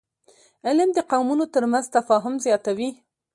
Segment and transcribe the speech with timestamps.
[0.67, 2.89] علم د قومونو ترمنځ تفاهم زیاتوي